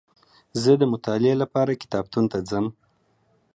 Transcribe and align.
زه 0.61 0.71
دمطالعې 0.81 1.33
لپاره 1.41 1.79
کتابتون 1.81 2.25
ته 2.31 2.37
ځم 2.49 2.65